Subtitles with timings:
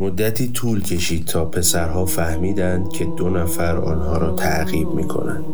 [0.00, 5.44] مدتی طول کشید تا پسرها فهمیدند که دو نفر آنها را تعقیب می کنند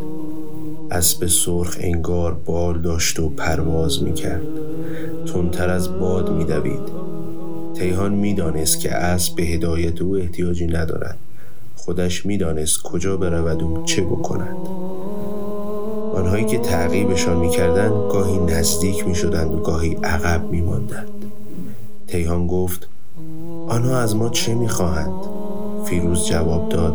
[0.91, 4.43] اسب سرخ انگار بال داشت و پرواز می کرد
[5.33, 6.81] تندتر از باد می دوید
[7.75, 11.19] تیهان می‌دانست که اسب به هدایت او احتیاجی ندارد.
[11.77, 14.57] خودش می‌دانست کجا برود و چه بکند.
[16.15, 21.09] آنهایی که تعقیبشان می‌کردند گاهی نزدیک می‌شدند و گاهی عقب میماندند.
[22.09, 22.89] تیهان گفت
[23.69, 25.25] آنها از ما چه می‌خواهند؟
[25.85, 26.95] فیروز جواب داد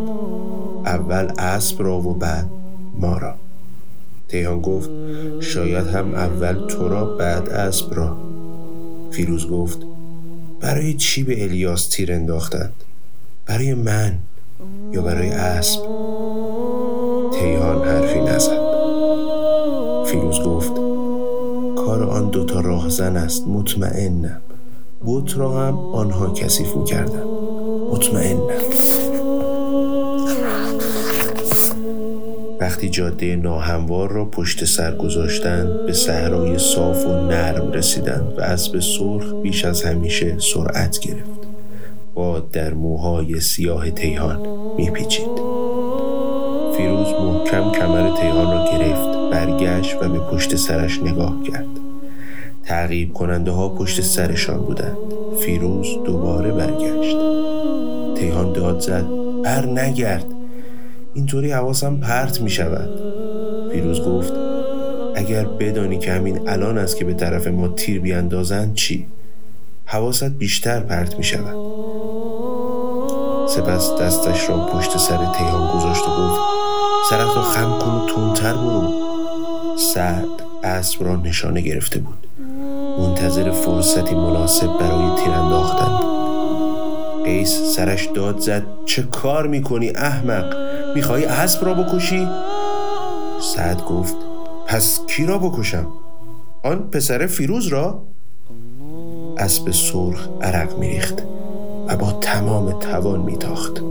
[0.86, 2.50] اول اسب را و بعد
[2.98, 3.34] ما را.
[4.28, 4.90] تیهان گفت
[5.40, 8.16] شاید هم اول تو را بعد اسب را.
[9.10, 9.78] فیروز گفت
[10.60, 12.72] برای چی به الیاس تیر انداختند؟
[13.46, 14.18] برای من
[14.92, 15.80] یا برای اسب؟
[17.32, 18.60] تیهان حرفی نزد.
[20.06, 20.72] فیروز گفت
[21.76, 24.40] کار آن دوتا راهزن است مطمئنم.
[25.04, 27.22] بوت را هم آنها کثیف می‌کردن
[27.90, 28.40] مطمئنم
[32.60, 38.80] وقتی جاده ناهموار را پشت سر گذاشتند به صحرای صاف و نرم رسیدند و اسب
[38.80, 41.40] سرخ بیش از همیشه سرعت گرفت.
[42.14, 45.28] باد در موهای سیاه تیهان میپیچید.
[46.76, 51.89] فیروز محکم کمر تیهان را گرفت برگشت و به پشت سرش نگاه کرد.
[52.70, 54.96] تعقیب کننده ها پشت سرشان بودند.
[55.38, 57.16] فیروز دوباره برگشت.
[58.16, 59.04] تیهان داد زد.
[59.44, 60.24] بر نگرد.
[61.14, 62.88] اینطوری حواسم پرت می شود
[63.72, 64.32] فیروز گفت
[65.14, 69.06] اگر بدانی که همین الان است که به طرف ما تیر بیاندازند چی؟
[69.84, 71.56] حواست بیشتر پرت می شود
[73.48, 76.40] سپس دستش را پشت سر تیهان گذاشت و گفت
[77.10, 78.92] سرت را خم کن و تندتر برو.
[79.78, 80.26] سعد
[80.64, 82.26] اسب را نشانه گرفته بود.
[83.00, 85.98] منتظر فرصتی مناسب برای تیر انداختن
[87.24, 90.56] قیس سرش داد زد چه کار می‌کنی احمق
[90.94, 92.28] می‌خوای اسب را بکشی؟
[93.40, 94.16] سعد گفت
[94.66, 95.86] پس کی را بکشم؟
[96.64, 98.02] آن پسر فیروز را؟
[99.38, 101.22] اسب سرخ عرق میریخت
[101.88, 103.82] و با تمام توان میتاخت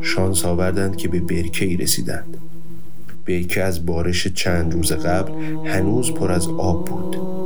[0.00, 2.36] شانس آوردند که به برکه ای رسیدند
[3.26, 5.32] برکه از بارش چند روز قبل
[5.64, 7.41] هنوز پر از آب بود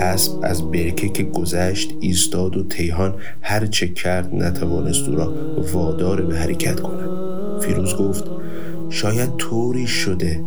[0.00, 5.34] اسب از برکه که گذشت ایستاد و تیهان هر چه کرد نتوانست او را
[5.72, 7.10] وادار به حرکت کند
[7.60, 8.24] فیروز گفت
[8.90, 10.44] شاید طوری شده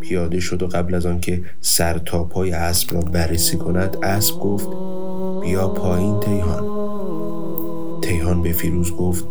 [0.00, 4.68] پیاده شد و قبل از آنکه سر تا پای اسب را بررسی کند اسب گفت
[5.42, 6.62] بیا پایین تیهان
[8.00, 9.24] تیهان به فیروز گفت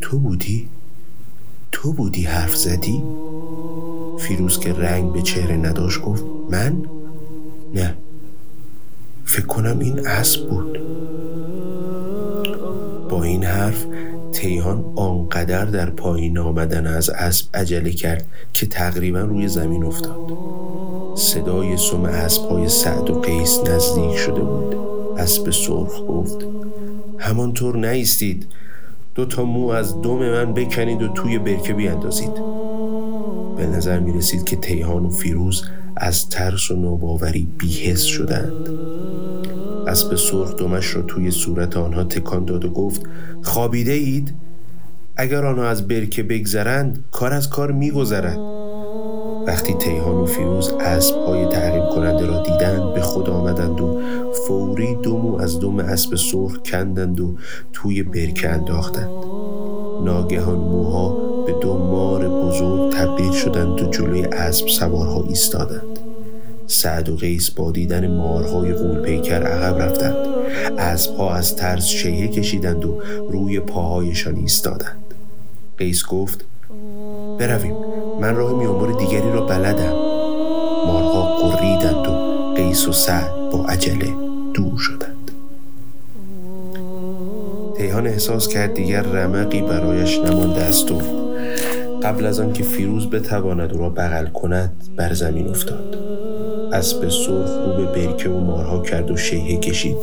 [0.00, 0.68] تو بودی؟
[1.72, 3.02] تو بودی حرف زدی؟
[4.18, 6.82] فیروز که رنگ به چهره نداشت گفت من؟
[7.74, 7.94] نه
[9.24, 10.78] فکر کنم این اسب بود.
[13.08, 13.86] با این حرف
[14.32, 20.32] تیهان آنقدر در پایین آمدن از اسب عجله کرد که تقریبا روی زمین افتاد.
[21.16, 22.06] صدای سم
[22.50, 24.76] های سعد و قیس نزدیک شده بود.
[25.18, 26.46] اسب سرخ گفت
[27.18, 28.46] همانطور نیستید.
[29.14, 32.34] دو تا مو از دم من بکنید و توی برکه بیاندازید.
[33.56, 35.64] به نظر می رسید که تیهان و فیروز
[35.96, 38.68] از ترس و نوباوری بیهس شدند.
[39.86, 43.02] اسب سرخ دمش را توی صورت آنها تکان داد و گفت
[43.42, 44.34] خوابیده اید؟
[45.16, 48.38] اگر آنها از برکه بگذرند کار از کار میگذرد.
[49.46, 54.02] وقتی تیهان و فیروز اسب های تعقیب کننده را دیدند به خود آمدند و
[54.46, 57.36] فوری دومو از دم اسب سرخ کندند و
[57.72, 59.24] توی برکه انداختند.
[60.04, 65.98] ناگهان موها به دو مار بزرگ تبدیل شدند و جلوی اسب سوارها ایستادند.
[66.66, 70.16] سعد و قیس با دیدن مارهای غول پیکر عقب رفتند.
[70.78, 73.00] اسبها از ترس شیه کشیدند و
[73.30, 75.14] روی پاهایشان ایستادند.
[75.78, 76.44] قیس گفت
[77.38, 77.76] برویم
[78.20, 79.92] من راه میانبار دیگری را بلدم.
[80.86, 84.12] مارها قریدند و قیس و سعد با عجله
[84.54, 85.30] دور شدند.
[87.76, 91.23] تیهان احساس کرد دیگر رمقی برایش نمانده است و
[92.04, 95.98] قبل از آنکه فیروز بتواند او را بغل کند بر زمین افتاد.
[96.72, 99.96] اسب سرخ رو به برکه و مارها کرد و شیهه کشید.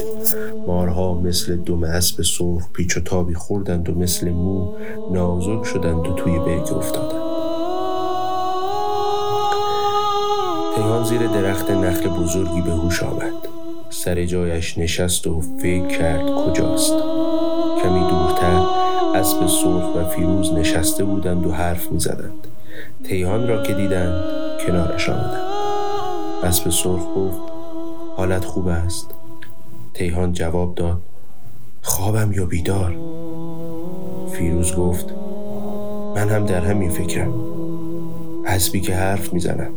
[0.68, 4.74] مارها مثل دم اسب سرخ پیچ و تابی خوردند و مثل مو
[5.12, 7.22] نازک شدند و توی برکه افتادند.
[10.76, 13.34] تیهان زیر درخت نخل بزرگی به هوش آمد.
[13.90, 16.94] سر جایش نشست و فکر کرد کجاست.
[17.84, 18.81] کمی دورتر
[19.16, 22.48] اسب سرخ و فیروز نشسته بودند و حرف می زدند
[23.04, 24.24] تیهان را که دیدند
[24.68, 25.42] کنارش آمدند.
[26.44, 27.42] اسب سرخ گفت
[28.18, 29.10] حالت خوب است.
[29.94, 31.02] تیهان جواب داد
[31.82, 32.96] خوابم یا بیدار؟
[34.32, 35.06] فیروز گفت
[36.16, 37.34] من هم در همین فکرم.
[38.46, 39.72] اسبی که حرف می‌زنم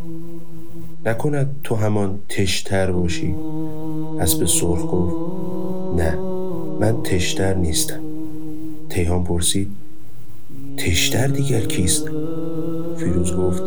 [1.07, 3.35] نکند تو همان تشتر باشی؟
[4.21, 5.17] اسب سرخ گفت
[5.97, 6.19] نه
[6.81, 8.04] من تشتر نیستم.
[8.95, 9.69] تیهان پرسید
[10.77, 12.09] تشتر دیگر کیست؟
[12.97, 13.63] فیروز گفت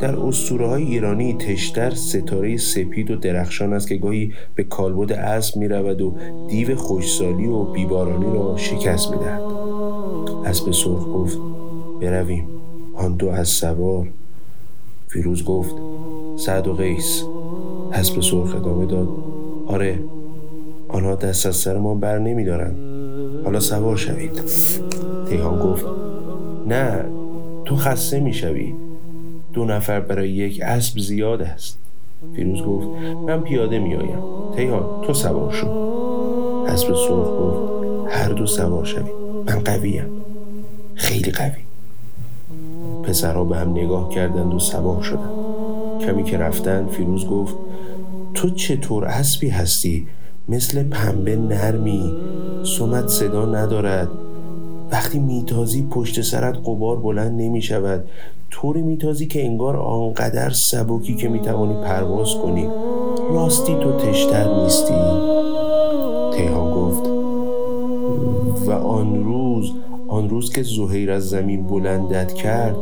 [0.00, 5.56] در اسطوره های ایرانی تشتر ستاره سپید و درخشان است که گاهی به کالبد اسب
[5.56, 6.14] می رود و
[6.48, 9.40] دیو خوشسالی و بیبارانی را شکست می دهد
[10.44, 11.38] اسب سرخ گفت
[12.00, 12.48] برویم.
[12.94, 14.08] آن دو از سوار.
[15.08, 15.74] فیروز گفت
[16.36, 17.24] سعد و قیس.
[17.92, 19.08] اسب سرخ ادامه داد
[19.66, 19.98] آره
[20.88, 22.89] آنها دست از سرمان بر نمی دارند
[23.44, 24.40] حالا سوار شوید.
[25.28, 25.86] تیهان گفت
[26.66, 27.04] نه
[27.64, 28.74] تو خسته می شوی
[29.52, 31.78] دو نفر برای یک اسب زیاد است.
[32.36, 32.86] فیروز گفت
[33.26, 34.18] من پیاده می آیم
[34.56, 35.70] تیهان تو سوار شو.
[36.68, 37.60] اسب سرخ گفت
[38.10, 39.14] هر دو سوار شوید.
[39.46, 40.06] من قویم.
[40.94, 41.60] خیلی قوی.
[43.02, 45.30] پسرها به هم نگاه کردند و سوار شدند.
[46.00, 47.54] کمی که رفتند فیروز گفت
[48.34, 50.06] تو چطور اسبی هستی؟
[50.48, 52.12] مثل پنبه نرمی.
[52.78, 54.08] سمت صدا ندارد.
[54.92, 58.04] وقتی میتازی پشت سرت قبار بلند نمی شود
[58.50, 62.68] طوری میتازی که انگار آنقدر سبکی که می‌توانی پرواز کنی.
[63.30, 64.94] راستی تو تشتر نیستی.
[66.36, 67.06] تیهان گفت.
[68.66, 69.72] و آن روز
[70.08, 72.76] آن روز که زهیر از زمین بلندت کرد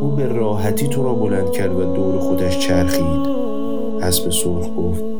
[0.00, 3.26] او به راحتی تو را بلند کرد و دور خودش چرخید.
[4.02, 5.11] اسب سرخ گفت.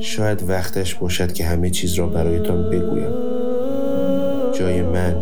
[0.00, 3.12] شاید وقتش باشد که همه چیز را برایتان بگویم.
[4.52, 5.16] جای من.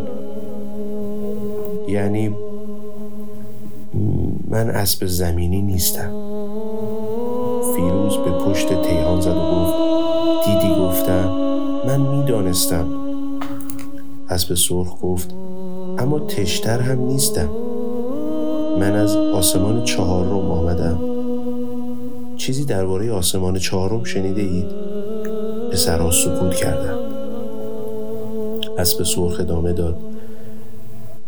[1.88, 2.34] یعنی
[4.48, 6.10] من اسب زمینی نیستم.
[7.76, 9.74] فیروز به پشت تیهان زد و گفت
[10.46, 11.28] دیدی گفتم؟
[11.86, 12.86] من می‌دانستم.
[14.28, 15.34] اسب سرخ گفت
[15.98, 17.48] اما تشتر هم نیستم.
[18.80, 21.13] من از آسمان چهارم آمدم.
[22.36, 24.66] چیزی درباره آسمان چهارم شنیده اید؟
[25.72, 26.98] پسرها سکوت کردند.
[28.78, 29.98] اسب سرخ ادامه داد.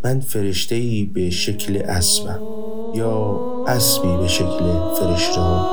[0.05, 2.38] من فرشته ای به شکل اسبم.
[2.94, 5.69] یا اسبی به شکل فرشته ها.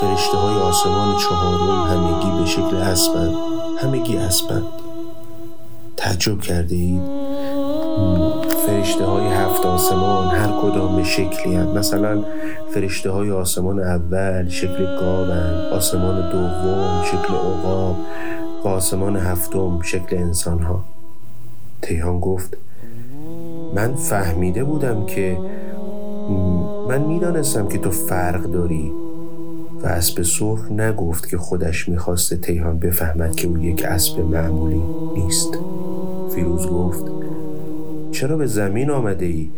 [0.00, 3.34] فرشته های آسمان چهارم همگی به شکل اسبند.
[3.78, 4.64] همگی اسبند.
[5.96, 7.25] تعجب کرده اید؟
[8.66, 11.78] فرشته های هفت آسمان هر کدام به شکلی هم.
[11.78, 12.24] مثلا
[12.74, 15.30] فرشته های آسمان اول شکل گاون
[15.72, 17.96] آسمان دوم شکل عقاب
[18.64, 20.84] و آسمان هفتم شکل انسان ها
[21.82, 22.56] تیهان گفت
[23.74, 25.38] من فهمیده بودم که
[26.88, 28.92] من می‌دانستم که تو فرق داری
[29.82, 34.82] و اسب سرخ نگفت که خودش می‌خواسته تیهان بفهمد که او یک اسب معمولی
[35.16, 35.58] نیست
[36.34, 37.04] فیروز گفت
[38.12, 39.50] چرا به زمین آمده ای؟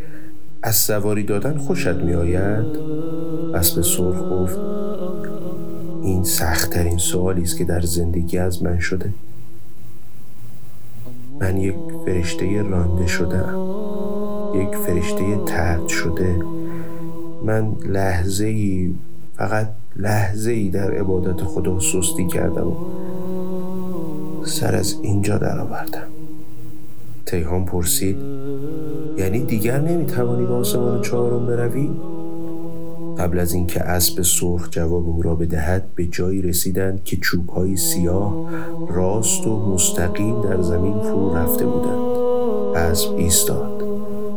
[0.63, 2.67] از سواری دادن خوشت می آید؟
[3.55, 4.59] اسب سرخ گفت
[6.03, 9.15] این سختترین سوالی است که در زندگی از من شده
[11.41, 11.75] من یک
[12.07, 13.55] فرشته رانده شدم
[14.55, 16.39] یک فرشته ترد شده
[17.45, 18.95] من لحظه ای
[19.37, 22.77] فقط لحظه ای در عبادت خدا سستی کردم و
[24.45, 26.18] سر از اینجا درآوردم
[27.29, 28.17] تیهان پرسید
[29.19, 31.91] یعنی دیگر نمی‌توانی به آسمان چهارم بروی؟
[33.19, 38.51] قبل از اینکه اسب سرخ جواب او را بدهد به جایی رسیدند که چوبهای سیاه
[38.89, 41.99] راست و مستقیم در زمین فرو رفته بودند.
[42.77, 43.83] اسب ایستاد.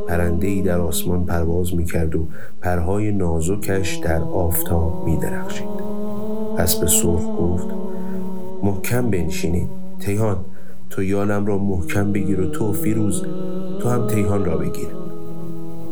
[0.08, 2.28] پرنده ای در آسمان پرواز می کرد و
[2.62, 5.68] پرهای نازکش در آفتاب می درخشید
[6.58, 7.68] اسب سرخ گفت
[8.64, 9.70] محکم بنشینید.
[10.00, 10.38] تیهان
[10.92, 13.26] تو یالم را محکم بگیر و تو فیروز
[13.80, 14.88] تو هم تیهان را بگیر.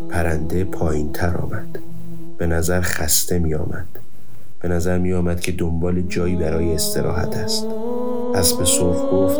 [0.09, 1.79] پرنده پایین تر آمد.
[2.37, 3.87] به نظر خسته می آمد
[4.61, 7.65] به نظر می آمد که دنبال جایی برای استراحت است.
[8.35, 9.39] اسب سرخ گفت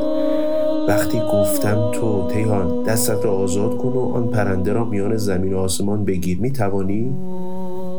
[0.87, 5.57] وقتی گفتم تو تیهان دستت را آزاد کن و آن پرنده را میان زمین و
[5.57, 7.15] آسمان بگیر می توانی؟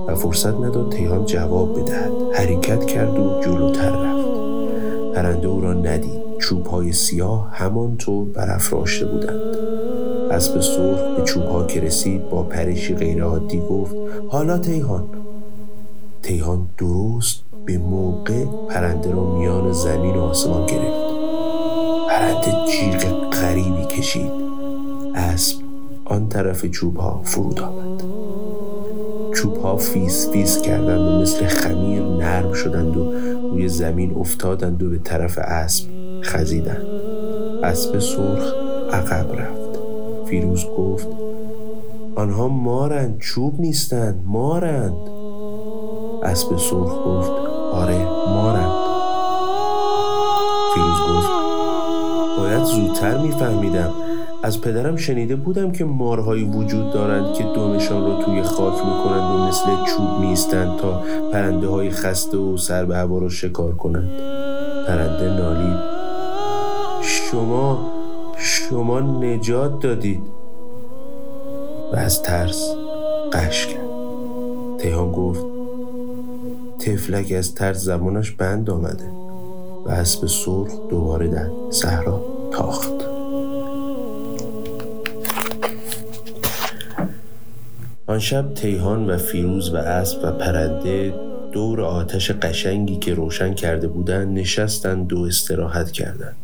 [0.08, 2.12] و فرصت نداد تیهان جواب بدهد.
[2.34, 4.28] حرکت کرد و جلوتر رفت.
[5.14, 6.29] پرنده او را ندید.
[6.40, 9.56] چوب های سیاه همانطور برافراشته بودند.
[10.30, 13.94] اسب سرخ به چوب ها که رسید با پرشی غیرعادی گفت
[14.28, 15.04] حالا تیهان.
[16.22, 21.10] تیهان درست به موقع پرنده را میان زمین و آسمان گرفت.
[22.08, 24.32] پرنده جیغ غریبی کشید.
[25.14, 25.56] اسب
[26.04, 28.02] آن طرف چوب ها فرود آمد.
[29.34, 33.12] چوب ها فیس فیس کردند و مثل خمیر نرم شدند و
[33.50, 35.89] روی زمین افتادند و به طرف اسب
[36.22, 36.86] خزیدند
[37.62, 38.54] اسب سرخ
[38.92, 39.80] عقب رفت.
[40.26, 41.08] فیروز گفت
[42.16, 44.96] آنها مارند چوب نیستند مارند.
[46.22, 47.30] اسب سرخ گفت
[47.72, 47.98] آره
[48.28, 48.72] مارند.
[50.74, 51.28] فیروز گفت
[52.38, 53.90] باید زودتر میفهمیدم.
[54.42, 59.46] از پدرم شنیده بودم که مارهایی وجود دارند که دمشان را توی خاک می‌کنند و
[59.48, 64.10] مثل چوب میستند تا پرنده های خسته و سر به هوا را شکار کنند.
[64.86, 65.99] پرنده نالید.
[67.02, 67.92] شما
[68.38, 70.22] شما نجات دادید.
[71.92, 72.74] و از ترس
[73.32, 73.90] قش کرد.
[74.78, 75.44] تیهان گفت
[76.78, 79.10] تفلک از ترس زمانش بند آمده
[79.86, 82.92] و اسب سرخ دوباره در صحرا تاخت.
[88.06, 91.14] آن شب تیهان و فیروز و اسب و پرنده
[91.52, 96.36] دور آتش قشنگی که روشن کرده بودند نشستند و استراحت کردند.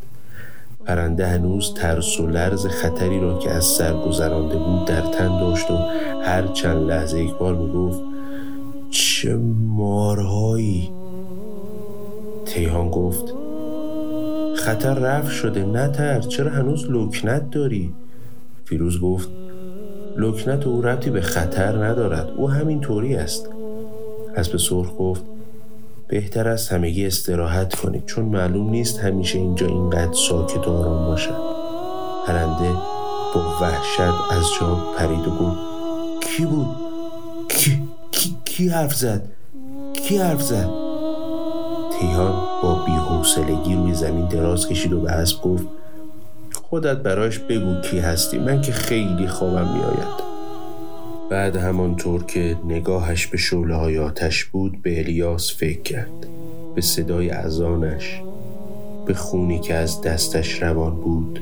[0.87, 5.71] پرنده هنوز ترس و لرز خطری را که از سر گذرانده بود در تن داشت
[5.71, 5.77] و
[6.25, 8.01] هر چند لحظه یک بار می‌گفت
[8.91, 10.91] چه مارهایی؟
[12.47, 13.35] تیهان گفت
[14.57, 17.95] خطر رفت شده نتر چرا هنوز لکنت داری؟
[18.65, 19.29] فیروز گفت
[20.17, 23.49] لکنت او ربطی به خطر ندارد او همین طوری است.
[24.37, 25.25] اسب سرخ گفت
[26.09, 28.07] بهتر است همگی استراحت کنید.
[28.07, 31.37] چون معلوم نیست همیشه اینجا اینقدر ساکت و آرام باشد
[32.27, 32.73] پرنده
[33.35, 35.59] با وحشت از جا پرید و گفت
[36.25, 36.77] کی بود؟
[37.49, 39.23] کی, کی, کی حرف زد؟
[39.95, 40.69] کی حرف زد؟
[42.01, 45.65] تیهان با بیحوصلگی روی زمین دراز کشید و به اسب گفت
[46.55, 48.39] خودت برایش بگو کی هستی.
[48.39, 50.26] من که خیلی خوابم میآید.
[51.31, 56.27] بعد همانطور که نگاهش به شعله های آتش بود به الیاس فکر کرد.
[56.75, 58.23] به صدای ازانش
[59.07, 61.41] به خونی که از دستش روان بود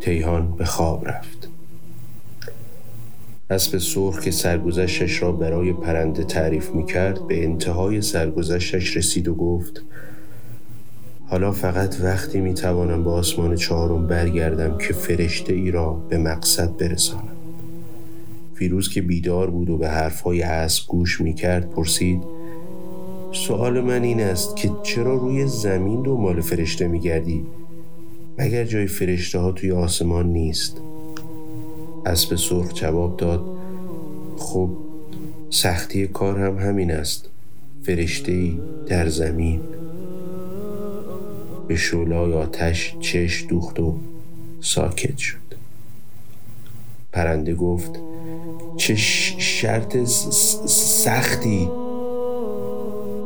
[0.00, 1.48] تیهان به خواب رفت.
[3.50, 9.34] اسب سرخ که سرگذشتش را برای پرنده تعریف می کرد به انتهای سرگذشتش رسید و
[9.34, 9.82] گفت
[11.26, 16.76] حالا فقط وقتی می توانم به آسمان چهارم برگردم که فرشته ای را به مقصد
[16.76, 17.39] برسانم.
[18.60, 22.22] فیروز که بیدار بود و به حرفهای اسب گوش می کرد پرسید
[23.32, 27.46] سوال من این است که چرا روی زمین دنبال فرشته می گردی؟
[28.38, 30.80] مگر جای فرشته ها توی آسمان نیست؟
[32.06, 33.44] اسب سرخ جواب داد
[34.36, 34.70] خب
[35.50, 37.28] سختی کار هم همین است
[37.82, 39.60] فرشته ای در زمین.
[41.68, 43.98] به شولای آتش چش دوخت و
[44.60, 45.38] ساکت شد.
[47.12, 48.09] پرنده گفت
[48.80, 48.94] چه
[49.38, 49.96] شرط
[50.66, 51.68] سختی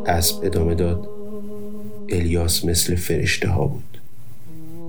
[0.06, 1.08] اسب ادامه داد.
[2.08, 3.99] الیاس مثل فرشته ها بود.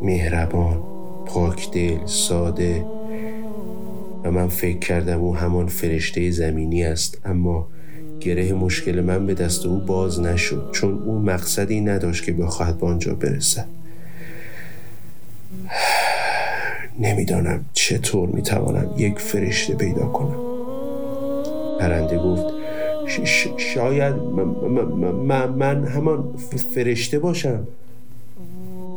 [0.01, 0.83] مهربان
[1.25, 2.85] پاکدل ساده.
[4.23, 7.67] و من فکر کردم او همان فرشته زمینی است اما
[8.19, 12.87] گره مشکل من به دست او باز نشد چون او مقصدی نداشت که بخواهد به
[12.87, 13.67] آنجا برسد.
[16.99, 20.44] نمی‌دانم چطور می‌توانم یک فرشته پیدا کنم.
[21.79, 22.45] پرنده گفت
[23.57, 24.15] شاید
[25.55, 26.33] من همان
[26.73, 27.67] فرشته باشم.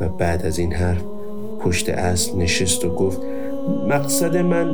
[0.00, 1.02] و بعد از این حرف
[1.60, 3.20] پشت اصل نشست و گفت
[3.88, 4.70] مقصد من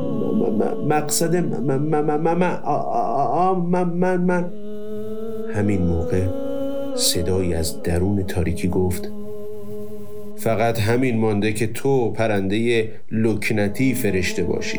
[0.88, 1.76] مقصد من
[3.84, 4.52] من من.
[5.54, 6.26] همین موقع
[6.96, 9.11] صدایی از درون تاریکی گفت
[10.37, 14.78] فقط همین مانده که تو پرنده لکنتی فرشته باشی.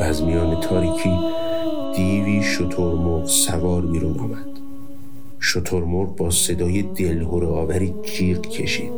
[0.00, 1.18] و از میان تاریکی
[1.96, 4.46] دیوی شترمرغ سوار بیرون آمد.
[5.40, 8.92] شترمرغ با صدای دلهور آوری جیغ کشید.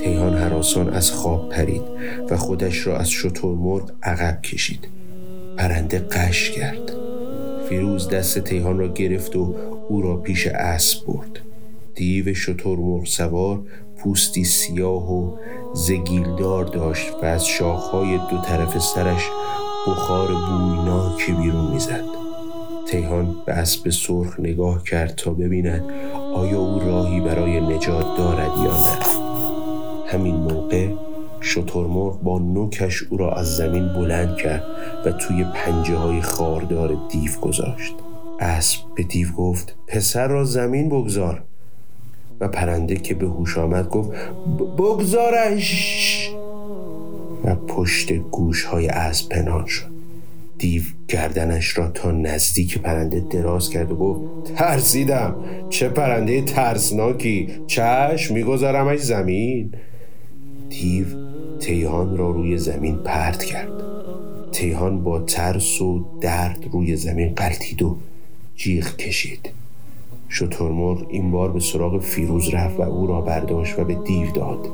[0.00, 1.82] تیهان حراسان از خواب پرید
[2.30, 4.88] و خودش را از شترمرغ عقب کشید.
[5.56, 6.92] پرنده قش کرد.
[7.68, 9.54] فیروز دست تیهان را گرفت و
[9.88, 11.40] او را پیش اسب برد.
[11.94, 13.62] دیو شترمرغ سوار
[13.96, 15.36] پوستی سیاه و
[15.74, 19.22] زگیلدار داشت و از شاخهای دو طرف سرش
[19.86, 22.04] بخار بویناکی بیرون می‌زد.
[22.86, 25.84] تیهان به اسب سرخ نگاه کرد تا ببیند
[26.34, 28.98] آیا او راهی برای نجات دارد یا نه.
[30.06, 30.88] همین موقع
[31.40, 34.64] شترمرغ با نوکش او را از زمین بلند کرد
[35.06, 37.94] و توی پنجه های خاردار دیو گذاشت.
[38.40, 41.42] اسب به دیو گفت پسر را زمین بگذار.
[42.40, 44.10] و پرنده که به هوش آمد گفت
[44.78, 46.35] بگذارش!
[47.46, 49.96] و پشت گوش های اسب پنهان شد.
[50.58, 55.36] دیو گردنش را تا نزدیک پرنده دراز کرد و گفت ترسیدم.
[55.70, 57.48] چه پرنده ترسناکی.
[57.66, 59.72] چشم میگذارمش زمین.
[60.68, 61.06] دیو
[61.60, 63.70] تیهان را روی زمین پرت کرد.
[64.52, 67.96] تیهان با ترس و درد روی زمین قلتید و
[68.56, 69.50] جیغ کشید.
[70.30, 74.68] شترمرغ این بار به سراغ فیروز رفت و او را برداشت و به دیو داد.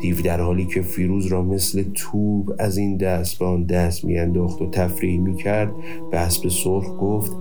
[0.00, 4.62] دیو در حالی که فیروز را مثل توب از این دست به آن دست میانداخت
[4.62, 5.72] و تفریح می‌کرد
[6.10, 7.32] به اسب سرخ گفت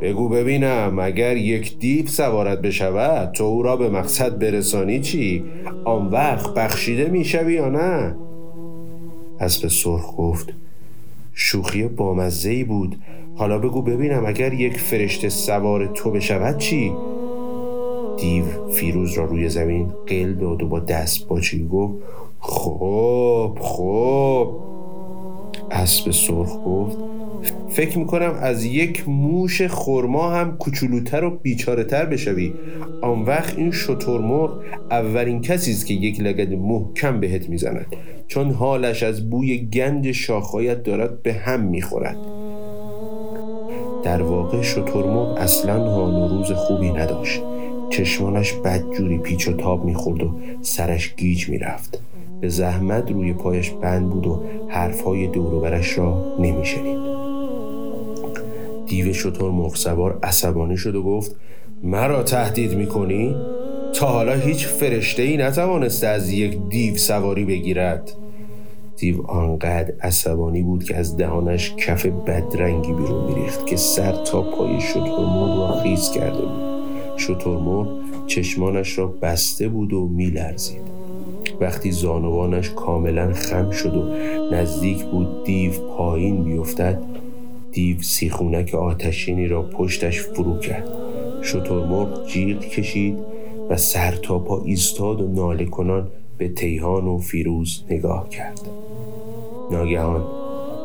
[0.00, 5.44] بگو ببینم اگر یک دیو سوارت بشود تو او را به مقصد برسانی چی؟
[5.84, 8.14] آن وقت بخشیده می‌شوی یا نه؟
[9.40, 10.52] اسب سرخ گفت
[11.34, 12.96] شوخی بامزه بود
[13.34, 16.92] حالا بگو ببینم اگر یک فرشته سوار تو بشود چی؟
[18.16, 21.94] دیو فیروز را روی زمین قل داد و با دست باچی گفت
[22.40, 24.50] خب خب.
[25.70, 26.96] اسب سرخ گفت
[27.68, 32.52] فکر می‌کنم از یک موش خرما هم کوچولوتر و بیچاره تر بشوی.
[33.02, 37.86] آن وقت این شترمرغ اولین کسی است که یک لگد محکم بهت می‌زند.
[38.28, 42.16] چون حالش از بوی گند شاخهایت دارد به هم می‌خورد.
[44.04, 47.42] در واقع شترمرغ اصلا حال و روز خوبی نداشت.
[47.96, 51.98] چشمانش بدجوری پیچ و تاب می‌خورد و سرش گیج می‌رفت.
[52.40, 56.98] به زحمت روی پایش بند بود و حرفهای دوروبرش را نمیشنید.
[58.86, 61.36] دیو شطور مرغ عصبانی شد و گفت
[61.82, 63.36] مرا تهدید می‌کنی؟
[63.94, 68.12] تا حالا هیچ فرشته ای نتوانسته از یک دیو سواری بگیرد.
[68.96, 74.80] دیو آنقدر عصبانی بود که از دهانش کف بدرنگی بیرون میریخت که سر تا پای
[74.80, 76.65] شترمرغ را خیز کرده بود.
[77.16, 77.88] شترمرغ
[78.26, 80.96] چشمانش را بسته بود و میلرزید.
[81.60, 84.02] وقتی زانوانش کاملا خم شد و
[84.54, 87.02] نزدیک بود دیو پایین بیفتد
[87.72, 90.88] دیو سیخونک آتشینی را پشتش فرو کرد.
[91.42, 93.18] شترمرغ جیغ کشید
[93.70, 98.60] و سر تا پا ایستاد و ناله کنان به تیهان و فیروز نگاه کرد.
[99.70, 100.24] ناگهان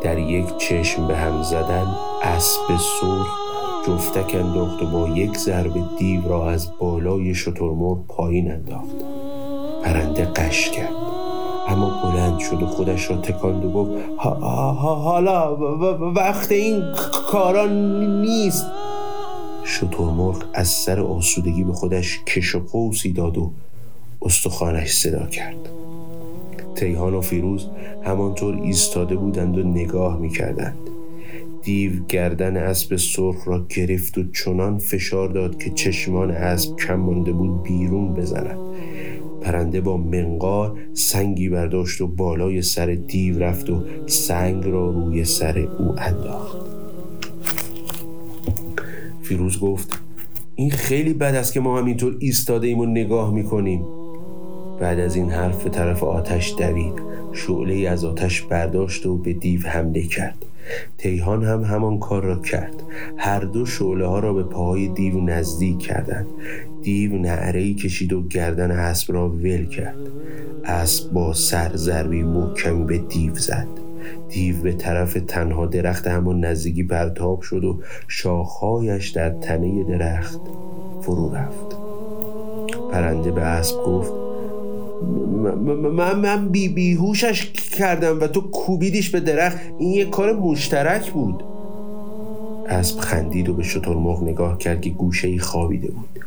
[0.04, 1.88] در یک چشم به هم زدن
[2.24, 3.40] اسب سرخ
[3.88, 8.96] جفتک انداخت و با یک ضربه دیو را از بالای شترمرغ پایین انداخت.
[9.84, 10.94] پرنده قش کرد.
[11.67, 15.58] اما بلند شد و خودش را تکاند و گفت حالا
[16.15, 16.84] وقت این
[17.32, 18.65] کاران نیست.
[19.65, 23.52] شترمرغ از سر آسودگی به خودش کش و قوسی داد و
[24.22, 25.70] استخوانش صدا کرد.
[26.76, 27.67] تیهان و فیروز
[28.04, 30.78] همانطور ایستاده بودند و نگاه می‌کردند.
[31.63, 37.32] دیو گردن اسب سرخ را گرفت و چنان فشار داد که چشمان اسب کم مانده
[37.32, 38.58] بود بیرون بزند.
[39.41, 45.60] پرنده با منقار سنگی برداشت و بالای سر دیو رفت و سنگ را روی سر
[45.60, 46.58] او انداخت.
[49.21, 50.00] فیروز گفت
[50.56, 54.01] این خیلی بد است که ما همینطور ایستاده ایم و نگاه می‌کنیم.
[54.82, 56.94] بعد از این حرف به طرف آتش دوید.
[57.34, 60.46] شعله از آتش برداشت و به دیو حمله کرد.
[60.98, 62.84] تیهان هم همان کار را کرد.
[63.17, 66.28] هر دو شعله ها را به پاهای دیو نزدیک کردند.
[66.82, 70.00] دیو نعره کشید و گردن اسب را ول کرد.
[70.65, 73.67] اسب با سر ضربی محکمی به دیو زد.
[74.30, 80.41] دیو به طرف تنها درخت همان نزدیکی پرتاب شد و شاخهایش در تنه درخت
[81.02, 81.78] فرو رفت.
[82.91, 84.20] پرنده به اسب گفت
[85.02, 89.58] من من بی بیهوشش کردم و تو کوبیدیش به درخت.
[89.80, 91.44] این یه کار مشترک بود.
[92.70, 96.20] اسب خندید و به شترمرغ نگاه کرد که گوشه ای خوابیده بود.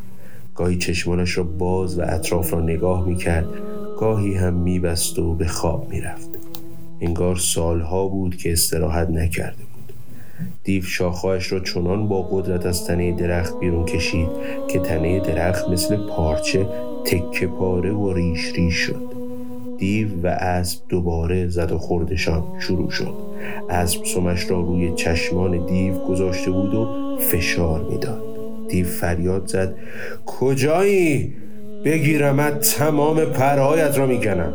[0.54, 3.48] گاهی چشمانش را باز و اطراف را نگاه می کرد
[3.98, 6.30] گاهی هم میبست و به خواب می‌رفت.
[7.00, 9.92] انگار سالها بود که استراحت نکرده بود.
[10.64, 14.28] دیو شاخهایش را چنان با قدرت از تنه درخت بیرون کشید
[14.68, 16.66] که تنه درخت مثل پارچه
[17.04, 19.12] تکه پاره و ریش ریش شد.
[19.78, 23.14] دیو و اسب دوباره زد و خوردشان شروع شد.
[23.70, 28.22] اسب سمش را روی چشمان دیو گذاشته بود و فشار می‌داد.
[28.68, 29.74] دیو فریاد زد
[30.26, 31.32] کجایی؟
[31.84, 34.54] بگیرمت تمام پرهایت را می‌کنم.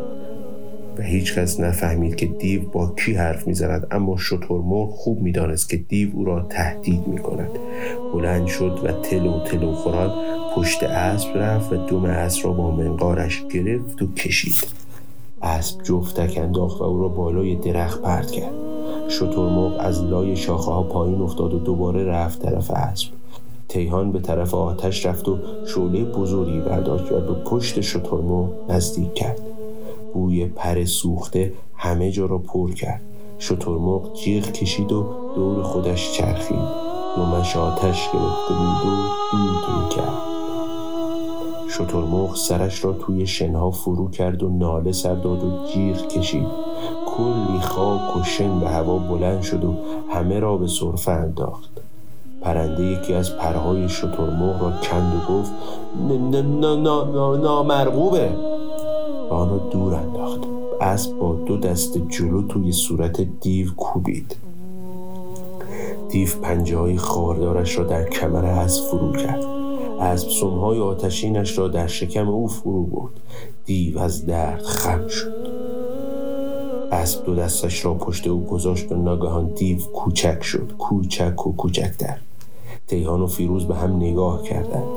[1.00, 5.76] و هیچ کس نفهمید که دیو با کی حرف می‌زند اما شترمرغ خوب می‌دانست که
[5.76, 7.50] دیو او را تهدید می کند
[8.12, 10.10] بلند شد و تلو تلو خوران
[10.56, 14.54] پشت اسب رفت و دوم اسب را با منقارش گرفت و کشید.
[15.42, 18.54] اسب جفتک انداخت و او را بالای درخت پرت کرد.
[19.08, 23.08] شترمرغ از لای شاخه ها پایین افتاد و دوباره رفت طرف اسب.
[23.68, 25.38] تیهان به طرف آتش رفت و
[25.74, 29.49] شعله بزرگی برداشت و به پشت شترمرغ نزدیک کرد.
[30.14, 33.00] بوی پر سوخته همه جا را پر کرد.
[33.38, 36.90] شترمرغ جیغ کشید و دور خودش چرخید.
[37.16, 38.96] دومش آتش گرفته بود و
[39.32, 40.18] دود می‌کرد.
[41.68, 46.46] شترمرغ سرش را توی شنها فرو کرد و ناله سر داد و جیغ کشید.
[47.06, 49.74] کلی خاک و شن به هوا بلند شد و
[50.10, 51.70] همه را به صرفه انداخت.
[52.42, 55.52] پرنده یکی از پرهای شترمرغ را کند و گفت
[57.42, 58.49] نامرغوبه.
[59.30, 60.40] و آن را دور انداخت.
[60.80, 64.36] اسب با دو دست جلو توی صورت دیو کوبید.
[66.08, 69.44] دیو پنجه های خاردارش را در کمر از فرو کرد.
[70.00, 73.12] از سمهای آتشینش را در شکم او فرو برد.
[73.64, 75.50] دیو از درد خم شد.
[76.92, 80.72] اسب دو دستش را پشت او گذاشت و ناگهان دیو کوچک شد.
[80.78, 82.18] کوچک و کوچکتر
[82.86, 84.88] تیهان و فیروز به هم نگاه کردند.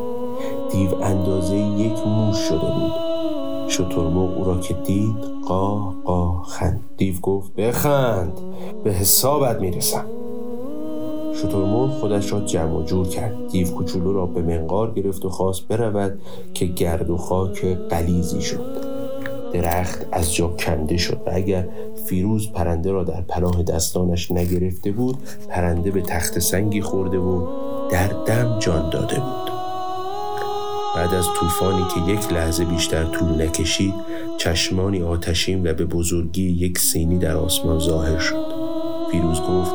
[0.71, 3.12] دیو اندازه یک موش شده بود.
[3.73, 5.15] شترمرغ او را که دید
[5.47, 6.79] قاه قاه خند.
[6.97, 8.39] دیو گفت بخند
[8.83, 10.05] به حسابت می‌رسم.
[11.35, 13.47] شترمرغ خودش را جمع و جور کرد.
[13.51, 16.19] دیو کوچولو را به منقار گرفت و خواست برود
[16.53, 18.93] که گرد و خاک قلیزی شد.
[19.53, 21.67] درخت از جا کنده شد و اگر
[22.05, 25.17] فیروز پرنده را در پناه دستانش نگرفته بود
[25.49, 27.47] پرنده به تخت سنگی خورده و
[27.91, 29.42] در دم جان داده بود.
[30.95, 33.93] بعد از طوفانی که یک لحظه بیشتر طول نکشید
[34.37, 38.45] چشمانی آتشین و به بزرگی یک سینی در آسمان ظاهر شد.
[39.11, 39.71] فیروز گفت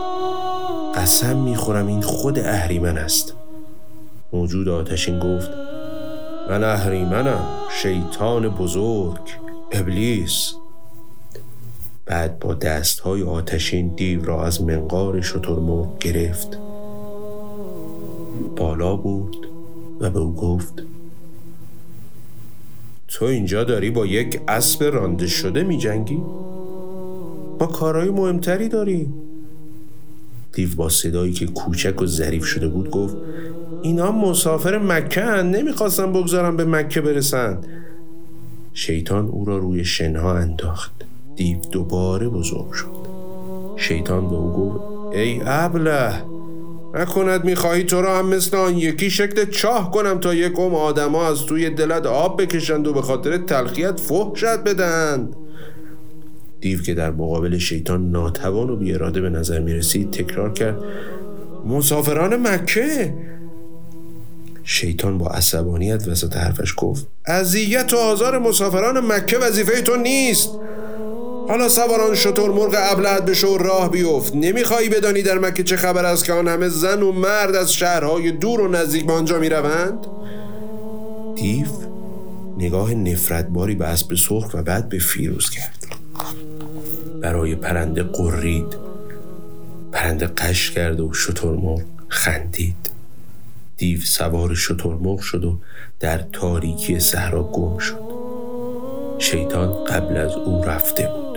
[0.95, 3.35] قسم می‌خورم این خود اهریمن است.
[4.33, 5.51] موجود آتشین گفت
[6.51, 7.45] من اهریمنم
[7.83, 9.21] شیطان بزرگ
[9.73, 10.55] ابلیس.
[12.07, 16.59] بعد با دست های آتشین دیو را از منقار شترمرغ گرفت.
[18.57, 19.49] بالا بود
[20.01, 20.83] و به او گفت
[23.09, 26.23] تو اینجا داری با یک اسب رانده شده می جنگی؟
[27.61, 29.15] ما کارهای مهمتری داریم
[30.53, 33.17] دیو با صدایی که کوچک و ظریف شده بود گفت
[33.83, 37.67] اینا مسافر مکه هن نمی‌خواستن بگذارم به مکه برسند
[38.75, 40.93] شیطان او را روی شنها انداخت.
[41.37, 43.09] دیو دوباره بزرگ شد.
[43.77, 46.13] شیطان به او گفت ای ابله
[46.95, 51.27] نکند می‌خواهی تو را هم مثل آن یکی شکل چاه کنم تا یک قوم آدما
[51.27, 55.37] از توی دلت آب بکشند و به خاطر تلخیت فحشت بدند
[56.61, 60.83] دیو که در مقابل شیطان ناتوان و بیاراده به نظر می رسید تکرار کرد
[61.67, 63.15] مسافران مکه؟
[64.65, 70.51] شیطان با عصبانیت وسط حرفش گفت اذیت و آزار مسافران مکه وظیفه تو نیست.
[71.49, 74.35] حالا سواران شطور مرغ ابلد به شور راه بیفت.
[74.35, 78.33] نمیخوایی بدانی در مکه چه خبر است که آن همه زن و مرد از شهرهای
[78.33, 80.07] دور و نزدیک به آنجا می‌روند؟
[81.37, 81.67] دیو
[82.59, 85.87] نگاه نفرتباری به اسب سرخ و بعد به فیروز کرد.
[87.23, 88.77] برای پرنده قرید
[89.93, 92.91] پرنده قش کرد و شترمرغ خندید.
[93.77, 95.59] دیو سوار شترمرغ شد و
[96.01, 98.09] در تاریکی صحرا گم شد.
[99.19, 101.28] شیطان قبل از او رفته بود.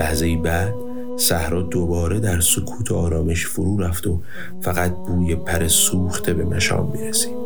[0.00, 0.74] لحظه بعد
[1.16, 4.20] صحرا دوباره در سکوت و آرامش فرو رفت و
[4.60, 7.36] فقط بوی پر سوخته به مشام می رسید.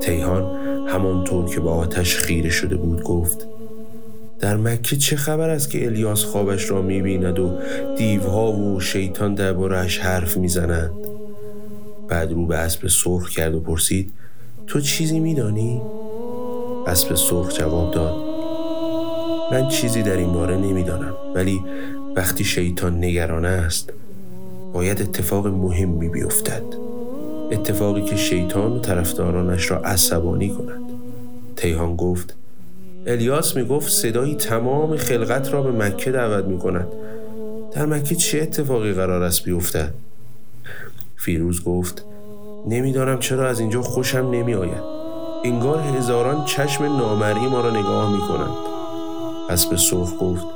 [0.00, 0.56] تیهان
[0.88, 3.46] همانطور که به آتش خیره شده بود گفت
[4.38, 7.58] در مکه چه خبر است که الیاس خوابش را می‌بیند و
[7.96, 10.92] دیوها و شیطان دربارهش حرف می‌زنند
[12.08, 14.12] بعد رو به اسب سرخ کرد و پرسید
[14.66, 15.82] تو چیزی میدانی
[16.86, 18.29] اسب سرخ جواب داد
[19.52, 21.60] من چیزی در این باره نمی‌دانم ولی
[22.16, 23.92] وقتی شیطان نگرانه است
[24.72, 26.62] باید اتفاق مهمی بیفتد.
[27.52, 30.80] اتفاقی که شیطان و طرفدارانش را عصبانی کند.
[31.56, 32.36] تیهان گفت
[33.06, 36.88] الیاس می‌گفت صدایی تمام خلقت را به مکه دعوت می کند
[37.72, 39.94] در مکه چه اتفاقی قرار است بیفتد؟
[41.16, 42.04] فیروز گفت
[42.68, 44.82] نمی‌دانم چرا از اینجا خوشم نمی آید
[45.44, 48.69] انگار هزاران چشم نامری ما را نگاه می کنند
[49.50, 50.46] اسب سرخ گفت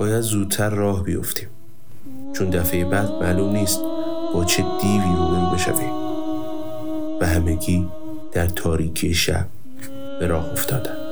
[0.00, 1.48] باید زودتر راه بیفتیم
[2.32, 3.80] چون دفعه بعد معلوم نیست
[4.34, 5.92] با چه دیوی روبرو بشویم
[7.20, 7.86] و همگی
[8.32, 9.46] در تاریکی شب
[10.20, 11.03] به راه افتادند.